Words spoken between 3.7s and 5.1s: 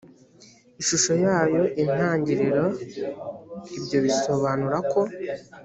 ibyo bisobanura ko